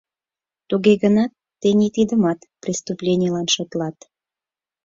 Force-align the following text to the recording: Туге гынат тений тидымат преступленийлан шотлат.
Туге 0.69 0.93
гынат 1.03 1.31
тений 1.61 1.91
тидымат 1.95 2.39
преступленийлан 2.63 3.47
шотлат. 3.55 3.97